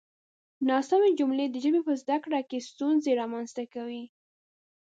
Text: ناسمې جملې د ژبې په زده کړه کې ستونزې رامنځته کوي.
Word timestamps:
ناسمې 0.69 1.09
جملې 1.19 1.45
د 1.49 1.55
ژبې 1.63 1.81
په 1.87 1.93
زده 2.01 2.17
کړه 2.23 2.39
کې 2.49 2.65
ستونزې 2.69 3.11
رامنځته 3.21 3.63
کوي. 3.73 4.03